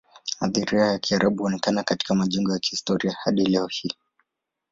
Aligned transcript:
Athira 0.39 0.87
ya 0.89 0.99
Kiarabu 0.99 1.37
huonekana 1.43 1.83
katika 1.83 2.15
majengo 2.15 2.51
ya 2.51 2.59
kihistoria 2.59 3.17
hadi 3.23 3.45
leo 3.45 3.67
hii. 3.67 3.91